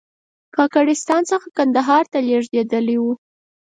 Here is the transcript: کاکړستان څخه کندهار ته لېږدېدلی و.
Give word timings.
کاکړستان 0.55 1.21
څخه 1.31 1.47
کندهار 1.57 2.03
ته 2.11 2.19
لېږدېدلی 2.27 2.97
و. 3.01 3.05